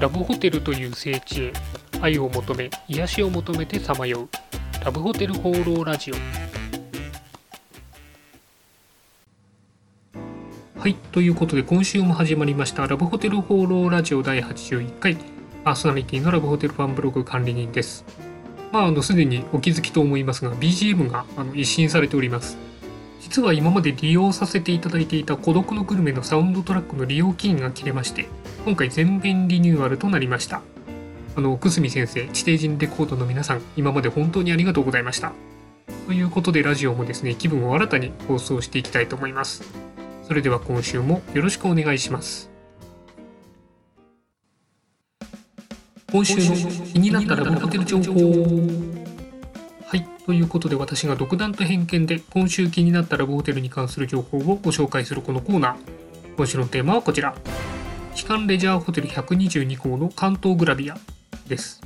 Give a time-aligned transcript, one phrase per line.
[0.00, 1.52] ラブホテルという聖地へ
[2.00, 6.14] 愛を求め癒しを求めてさまようラブホテル放浪ラジオ。
[10.78, 15.16] はいということで今週も始まりましたラブホテル放浪ラジオ第81回
[15.62, 18.04] パーソナリティのラブホテルファンブログ管理人です。
[18.72, 22.58] まああのすでにお気づきと思いますが BGM があの一新されております。
[23.24, 28.28] 実は今まで利用させていただいていた孤独のグルメのサウンドトラックの利用期限が切れまして
[28.66, 30.60] 今回全面リニューアルとなりました。
[31.34, 35.32] あの久住先生地底人レコードの皆さん今まで本当にありがとうございました。
[36.06, 39.62] ということでラジオもですね気分を新たに放送していきたいと思います。
[40.22, 42.50] それでは今週もよろしくお願いします。
[46.12, 46.54] 今週の
[46.92, 49.03] 気になったラブホテル情報。
[50.26, 56.36] ということで私が独断と偏見で今週気になったラブホテルに関する情報をご紹介するこのコーナー。
[56.36, 57.34] 今週のテーマはこちら。
[58.14, 60.96] 機関レジャーホテル122号の関東グラビア
[61.46, 61.82] です。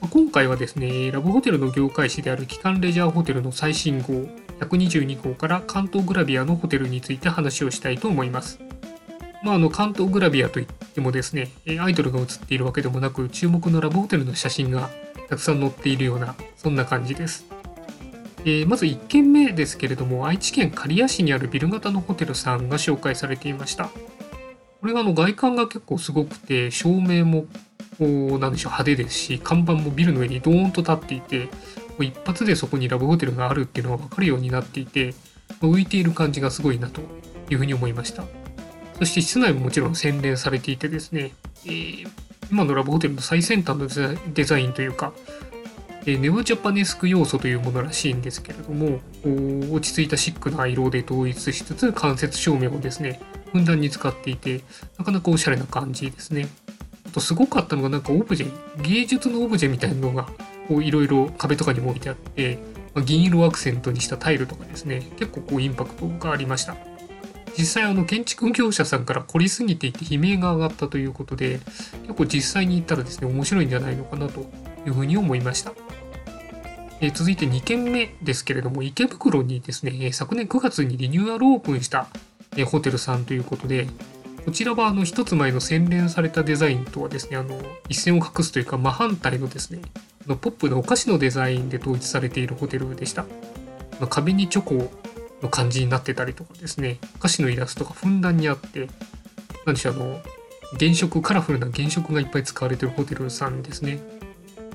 [0.00, 4.26] 今回はですね、ラブホテルの業界誌である機関レジャーホテルの最新号
[4.58, 8.58] 122号から関東グラビアのホテルについて話をしたいと思います。
[9.44, 14.90] まあ、あの関東グラビアといってもですね、アイドルが写っているわけでもなく、注目のラブホテルの写真が
[15.28, 17.59] たくさん載っているようなそんな感じです。
[18.44, 23.90] えー、まず1軒目ですけれども愛知県刈谷市にあるビル型のホテルさんが紹介されていました。
[24.80, 27.46] これがあの外観が結構すごくて照明も
[27.98, 31.48] 何でしょう派手ですし看板もビルの上にドーンと立っていて
[32.00, 35.14] 一発でそこにラブホテルがあるっていうのが分かるようになっていて
[35.60, 37.02] 浮いている感じがすごいなと
[37.50, 38.24] いうふうに思いました
[38.98, 41.32] そして室内ももちろん洗練されていてですね、
[41.66, 42.08] えー、
[42.50, 43.88] 今のラブホテルの最先端の
[44.32, 45.12] デザインというか、
[46.06, 49.00] えネオジャパネスク要素というものらしいんですけれども
[49.72, 53.20] 落ち着いたシックな色で統一しつつ間接照明をですね
[53.52, 54.62] ふんだんに使っていて
[54.98, 56.48] なかなかおしゃれな感じですね
[57.06, 60.28] あとすごかったのがなんかオブジェ芸術のオブジェみたいなのが
[60.70, 62.58] いろいろ壁とかにも置いてあって、
[62.94, 66.76] まあ、銀色アクセントにしたタイルとかですね結構こうインパクトがありました
[67.58, 71.60] 実際あの建築業者さんから凝りすぎていて悲鳴が上がったということで
[72.02, 74.40] 結構実際に行ったらですね面白いんじゃないのかなと
[74.86, 75.72] いうふうに思いました。
[77.00, 82.08] え、続いて2軒目ですけれども池袋にですね昨年9月にリニューアルオープンした、
[82.56, 83.88] え、ホテルさんということで
[84.44, 89.80] こちらはあの一つ前の洗練されたデザインとはですねあの一線を隠すというか真反対のですね
[90.26, 93.24] のポップなお菓子のデザインで統一されているホテルでした。
[94.08, 94.90] 壁にチョコ
[95.42, 98.88] の感じになってたりとかですね歌詞のイラストがふんだんにあって
[99.66, 100.20] 何でしょうあの
[100.78, 103.98] 原色カラフルな原色がいっぱい使われてるホテルさんですね、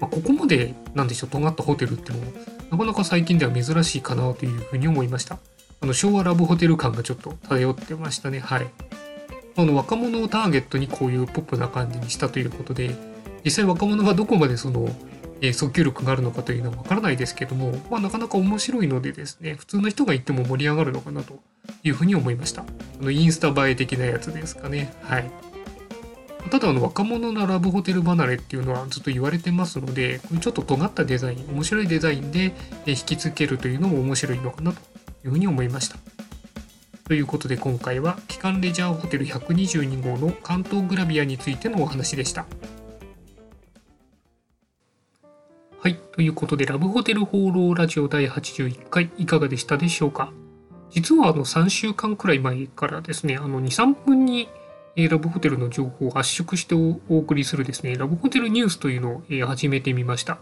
[0.00, 2.32] まあ、ここまで何でしょう尖ったホテルってのも
[2.70, 5.38] なかなか最近では珍しいかなというふうに思いました
[5.80, 8.66] あの昭和ラブホテル感がちょっと漂ってましたねはい
[9.58, 12.94] あの若者をターゲットにこういうポップな感じにしたということで
[13.44, 14.88] 実際若者がどこまでその
[15.40, 21.40] え訴求力があるのかというのはわからないですけども、まあ、なかなか面白いのでですね、普通の人が行っても盛り上がるのかなと
[21.82, 22.62] いうふうに思いました。
[22.62, 22.64] あ
[23.02, 24.92] のインスタ映え的なやつですかね。
[25.02, 25.30] はい。
[26.50, 32.54] ただあの若者のラブホテル離れっていうのはずっと言われてますので、これちょっと尖ったデザイン、面白いデザインで
[32.86, 34.78] 引き付けるというのも面白いのかなと
[35.24, 35.96] いうふうに思いました。
[37.08, 42.46] ということで今回は、機関レジャーホテル122号の関東グラビアについてのお話でした。
[45.78, 45.94] はい。
[46.12, 50.32] ということで、ラブホテル放浪ラジオ第81回、いかがでしたでしょうか？
[50.90, 54.48] 実はあの3週間くらい前からですね、あの2、3分に
[54.96, 60.38] えラブホテルの情報を圧縮してお送りするですね、ラブホテルニュースというのをえ始めてみました。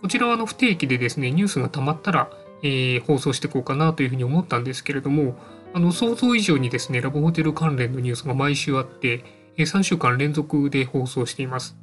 [0.00, 2.30] こちらはあの不定期でですね、ニュースが溜まったら、
[2.62, 5.36] えー、放送していこうかなというふうに思ったんですけれども、
[5.74, 9.24] あの想像以上にですね、ラブホテル関連のニュースが毎週あって、
[9.56, 11.76] え3週間連続で放送しています。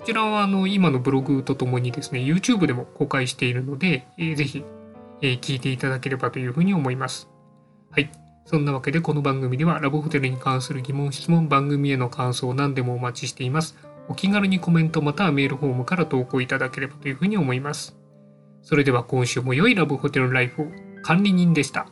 [0.00, 4.64] こちらはあの今のブログとともにですね、YouTube でも公開しているので、えー、ぜひ、
[5.22, 7.28] え、聞いていただければというふうに思います。
[7.90, 8.27] はい。
[8.50, 13.76] そんなわけでこの番組ではラブホテルに関する疑問、質問、番組への感想を何でもお待ちしています。
[14.08, 17.94] お気軽にコメントまたはメールフォームから投稿いただければというふうに思います。
[18.62, 20.66] それでは今週も良いラブホテルライフを
[21.02, 21.88] 管理人でした。